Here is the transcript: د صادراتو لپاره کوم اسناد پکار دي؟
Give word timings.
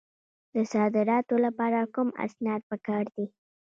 د 0.53 0.55
صادراتو 0.73 1.35
لپاره 1.45 1.79
کوم 1.93 2.09
اسناد 2.25 2.61
پکار 2.71 3.03
دي؟ 3.15 3.25